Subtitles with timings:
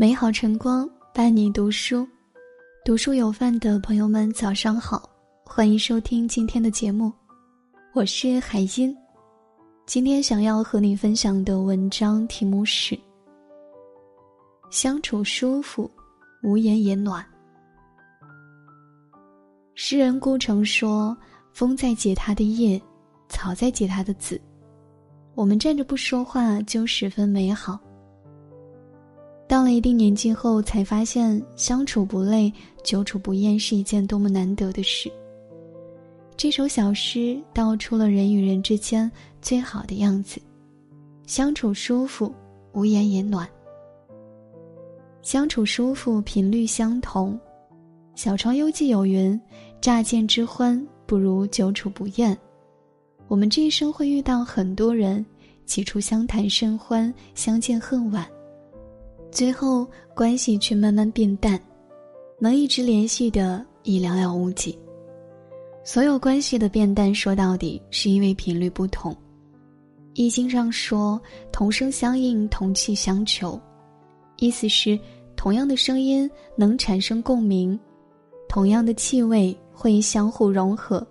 [0.00, 2.06] 美好晨光伴你读书，
[2.84, 5.10] 读书有范的朋友们早上好，
[5.44, 7.12] 欢迎收听今天的节目，
[7.92, 8.96] 我是海音。
[9.86, 12.96] 今天想要和你分享的文章题目是：
[14.70, 15.90] 相处舒服，
[16.44, 17.26] 无言也暖。
[19.74, 21.16] 诗人顾城说
[21.52, 22.80] ：“风在解它的叶，
[23.28, 24.40] 草在解它的籽，
[25.34, 27.76] 我们站着不说话，就十分美好。”
[29.48, 32.52] 到了一定年纪后，才发现相处不累、
[32.84, 35.10] 久处不厌是一件多么难得的事。
[36.36, 40.38] 这首小诗道出了人与人之间最好的样子：
[41.26, 42.32] 相处舒服，
[42.72, 43.46] 无言也暖；
[45.22, 47.40] 相处舒服，频率相同。
[48.14, 49.40] 小窗幽记有云
[49.80, 52.36] ：“乍见之欢，不如久处不厌。”
[53.28, 55.24] 我们这一生会遇到很多人，
[55.64, 58.26] 起初相谈甚欢，相见恨晚。
[59.30, 61.60] 最后，关系却慢慢变淡，
[62.38, 64.76] 能一直联系的已寥寥无几。
[65.84, 69.16] 所有关系的变淡，说到底是因为频率不同。
[70.14, 71.20] 易经上说
[71.52, 73.58] ：“同声相应，同气相求。”
[74.38, 74.98] 意思是，
[75.36, 77.78] 同样的声音能产生共鸣，
[78.48, 81.06] 同样的气味会相互融合，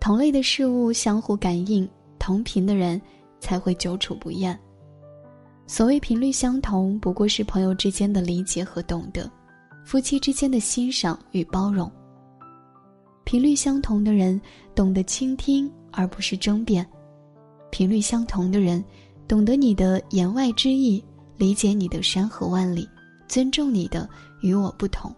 [0.00, 1.86] 同类的事物相互感应，
[2.18, 3.00] 同频的人
[3.40, 4.58] 才会久处不厌。
[5.68, 9.28] 所谓频率相同，不过是朋友之间的理解和懂得，
[9.84, 11.90] 夫妻之间的欣赏与包容。
[13.24, 14.40] 频率相同的人
[14.76, 16.84] 懂得倾听，而不是争辩；
[17.70, 18.82] 频率相同的人
[19.26, 21.04] 懂得你的言外之意，
[21.36, 22.88] 理解你的山河万里，
[23.26, 24.08] 尊重你的
[24.42, 25.12] 与我不同。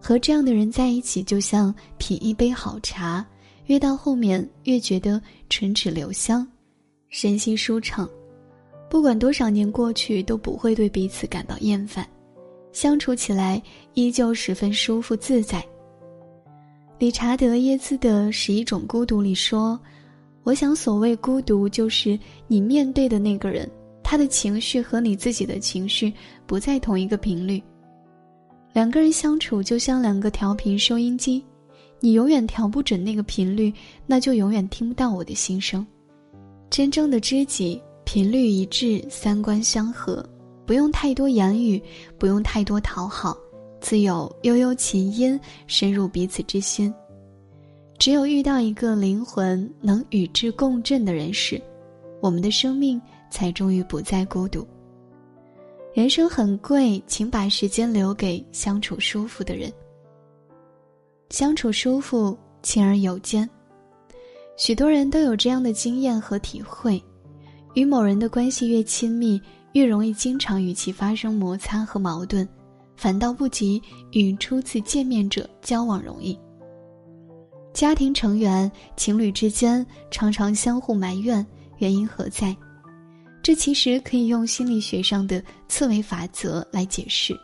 [0.00, 3.26] 和这样的人在一起，就像品一杯好茶，
[3.64, 6.46] 越到后面越觉得唇齿留香，
[7.08, 8.08] 身心舒畅。
[8.88, 12.06] 不管多少年过去，都不会对彼此感到厌烦，
[12.72, 13.60] 相处起来
[13.94, 15.64] 依旧十分舒服自在。
[16.98, 19.78] 理查德耶兹的《十一种孤独》里说
[20.44, 23.68] ：“我想，所谓孤独，就是你面对的那个人，
[24.02, 26.12] 他的情绪和你自己的情绪
[26.46, 27.62] 不在同一个频率。
[28.72, 31.44] 两个人相处就像两个调频收音机，
[32.00, 33.72] 你永远调不准那个频率，
[34.06, 35.86] 那就永远听不到我的心声。
[36.70, 40.24] 真正的知己。”频率一致，三观相合，
[40.64, 41.82] 不用太多言语，
[42.16, 43.36] 不用太多讨好，
[43.80, 46.94] 自有悠悠琴音深入彼此之心。
[47.98, 51.60] 只有遇到一个灵魂能与之共振的人时，
[52.20, 54.64] 我们的生命才终于不再孤独。
[55.92, 59.70] 人生很贵，请把时间留给相处舒服的人。
[61.30, 63.48] 相处舒服，亲而有间。
[64.56, 67.02] 许多人都有这样的经验和体会。
[67.76, 69.38] 与某人的关系越亲密，
[69.74, 72.48] 越容易经常与其发生摩擦和矛盾，
[72.96, 73.80] 反倒不及
[74.12, 76.36] 与初次见面者交往容易。
[77.74, 82.56] 家庭成员、情侣之间常常相互埋怨，原因何在？
[83.42, 87.38] 这其实可以用心理学上的刺猬法则来解释。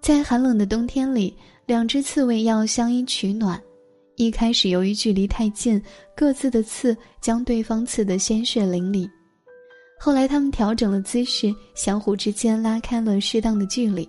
[0.00, 1.36] 在寒冷的冬天里，
[1.66, 3.62] 两只刺猬要相依取暖。
[4.16, 5.80] 一开始，由于距离太近，
[6.16, 9.06] 各自的刺将对方刺得鲜血淋漓。
[9.98, 14.08] 后来，他们调整了姿势，相互之间拉开了适当的距离，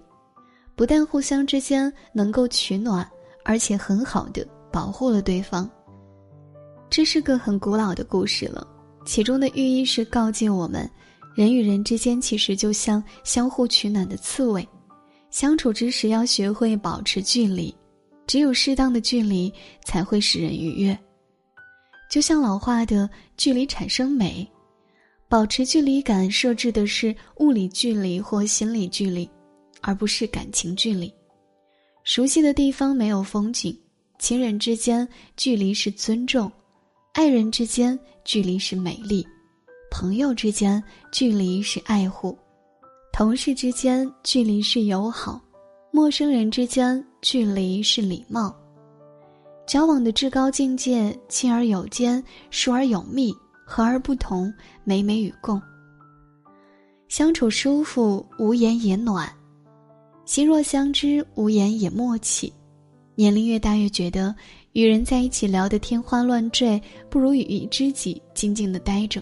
[0.76, 3.10] 不但互相之间能够取暖，
[3.44, 5.68] 而且很好的保护了对方。
[6.90, 8.68] 这是个很古老的故事了，
[9.06, 10.90] 其中的寓意是告诫我们：
[11.36, 14.68] 人与人之间其实就像相互取暖的刺猬，
[15.32, 17.74] 相处之时要学会保持距离，
[18.28, 19.52] 只有适当的距离
[19.84, 20.98] 才会使人愉悦。
[22.10, 24.48] 就像老话的“距离产生美”。
[25.30, 29.30] 保持距离感设置的是物理距离或心理距离，
[29.82, 31.14] 而不是感情距离。
[32.06, 33.78] 熟悉的地方没有风景，
[34.20, 35.06] 情人之间
[35.36, 36.50] 距离是尊重，
[37.14, 39.28] 爱人之间距离是美丽，
[39.92, 42.38] 朋友之间距离是爱护，
[43.12, 45.42] 同事之间距离是友好，
[45.92, 48.56] 陌生人之间距离是礼貌。
[49.68, 53.36] 交往的至高境界，亲而有间，疏而有密。
[53.70, 54.52] 和而不同，
[54.86, 55.62] 美美与共。
[57.10, 59.28] 相处舒服，无言也暖；
[60.26, 62.52] 心若相知，无言也默契。
[63.16, 64.34] 年龄越大，越觉得
[64.72, 69.22] 与人在一起聊得天花乱坠，不如与一知己静静的待着。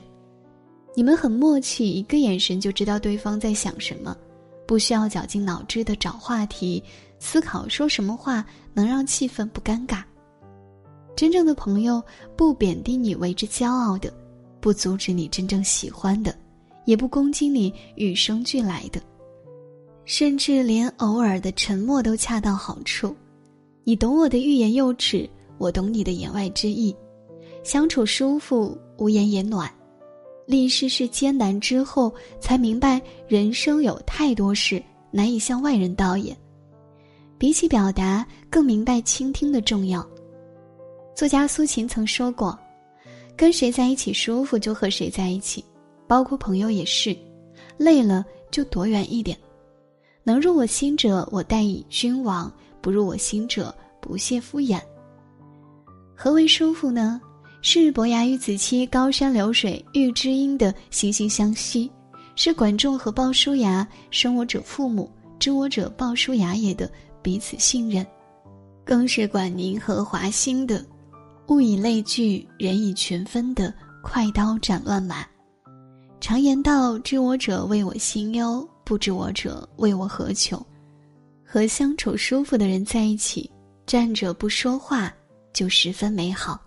[0.96, 4.16] 你们很默契，一个眼神就知道对方在想什么，
[4.68, 6.84] 不需要绞尽脑汁的找话题，
[7.20, 10.04] 思考说什么话能让气氛不尴尬。
[11.16, 12.04] 真正的朋友，
[12.36, 14.14] 不贬低你为之骄傲的。
[14.66, 16.36] 不阻止你真正喜欢的，
[16.86, 19.00] 也不攻击你与生俱来的。
[20.06, 23.16] 甚至连偶尔的沉默都恰到好处。
[23.84, 25.30] 你懂我的欲言又止，
[25.60, 26.96] 我懂你的言外之意，
[27.64, 29.72] 相处舒服，无言也暖。
[30.48, 36.36] 历世事艰难之后，才明白人生有太多事难以向外人道也。
[37.38, 40.04] 比起表达，更明白倾听的重要。
[41.16, 42.58] 作家苏秦曾说过
[43.38, 45.64] ：“跟谁在一起舒服，就和谁在一起，
[46.08, 47.16] 包括朋友也是。
[47.78, 49.38] 累了就躲远一点。
[50.24, 52.50] 能入我心者，我待以君王；
[52.82, 54.80] 不入我心者，不屑敷衍。”
[56.16, 57.22] 何为舒服呢？
[57.62, 61.92] 是伯牙与子期高山流水遇知音的惺惺相惜，
[62.36, 66.90] 是管仲和鲍叔牙生我者父母，知我者鲍叔牙也的
[67.24, 68.06] 彼此信任，
[68.86, 70.86] 更是管宁和华歆的
[71.48, 75.26] 物以类聚，人以群分的快刀斩乱麻。
[76.20, 80.64] 常言道：知我者为我心忧，不知我者为我何求。
[81.44, 83.50] 和相处舒服的人在一起，
[83.86, 85.14] 站着不说话
[85.54, 86.60] 就十分美好。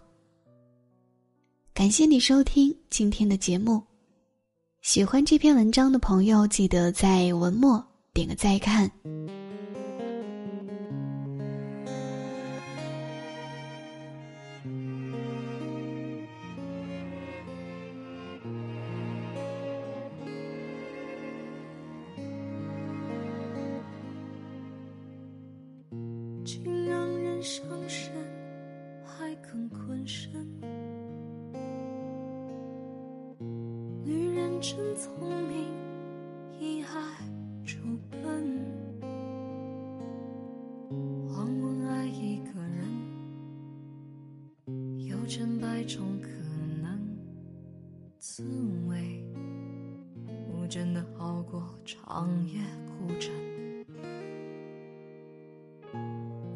[1.75, 3.83] 感谢你收听今天的节目，
[4.83, 8.91] 喜欢这篇文章的朋友，记得在文末点个再看。
[48.39, 48.45] 滋
[48.87, 49.21] 味
[50.53, 53.33] 我真的好过长夜孤枕。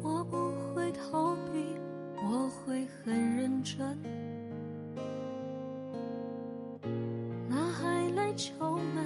[0.01, 1.75] 我不会逃避，
[2.23, 3.99] 我会很认真。
[7.49, 9.05] 那海来敲门，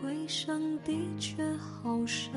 [0.00, 2.32] 回声的确好深。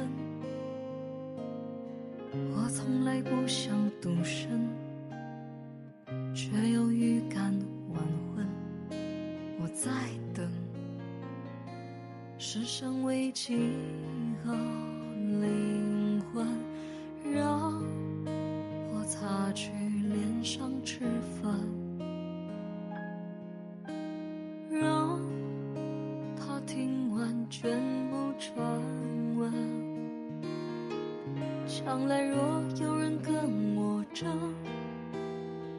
[2.34, 4.59] 我从来不想独身，
[13.40, 13.56] 上未几
[14.44, 14.52] 何
[15.40, 16.46] 灵魂，
[17.34, 17.72] 让
[18.92, 19.72] 我擦去
[20.10, 21.00] 脸上脂
[21.42, 21.56] 粉。
[24.70, 25.22] 让
[26.36, 28.62] 他听完全部传
[29.38, 29.54] 闻
[31.66, 34.28] 将来若有人跟我争，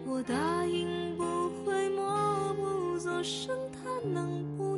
[0.06, 1.24] 我答应不
[1.64, 3.54] 会默不作声。
[3.72, 4.69] 他能不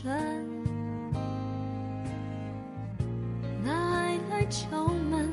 [0.00, 0.16] 转。
[3.62, 5.28] 那爱来敲门。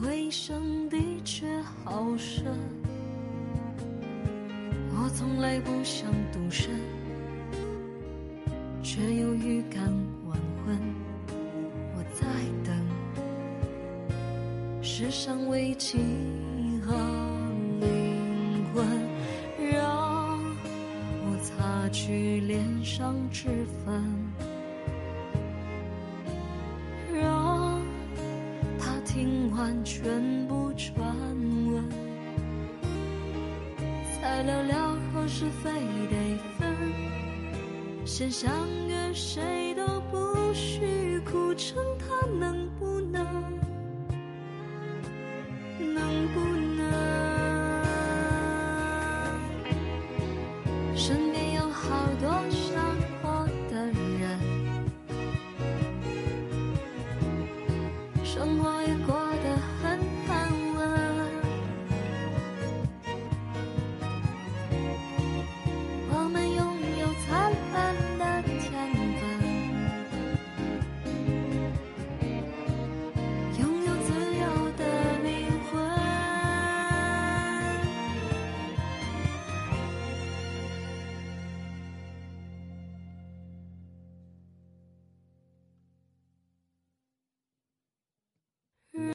[0.00, 2.44] 回声的确好深，
[4.92, 6.68] 我从来不想独身，
[8.82, 9.80] 却又预感
[10.26, 10.78] 晚婚。
[11.96, 12.26] 我在
[12.64, 12.76] 等，
[14.82, 15.98] 世上唯几
[16.84, 16.92] 何
[21.94, 24.04] 去脸上脂粉，
[27.14, 27.80] 让
[28.80, 31.16] 他听完全部传
[31.70, 31.88] 闻，
[34.20, 35.70] 才聊聊何时非
[36.10, 36.68] 得分，
[38.04, 38.52] 先相
[38.88, 43.24] 约谁都不许哭成他能不能，
[45.78, 46.63] 能不能？